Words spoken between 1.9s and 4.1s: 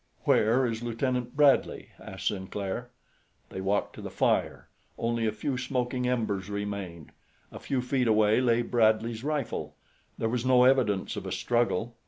asked Sinclair. They walked to the